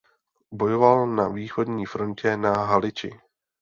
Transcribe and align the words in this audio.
Bojoval 0.51 1.07
na 1.07 1.27
východní 1.27 1.85
frontě 1.85 2.37
na 2.37 2.53
Haliči. 2.53 3.19